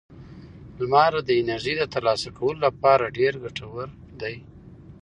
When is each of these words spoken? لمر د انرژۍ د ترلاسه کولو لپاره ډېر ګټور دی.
لمر 0.79 1.13
د 1.27 1.29
انرژۍ 1.39 1.73
د 1.77 1.83
ترلاسه 1.93 2.29
کولو 2.37 2.59
لپاره 2.67 3.13
ډېر 3.17 3.33
ګټور 3.43 3.87
دی. 4.21 4.35